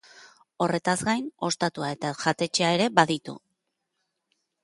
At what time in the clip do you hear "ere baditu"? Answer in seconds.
2.79-3.37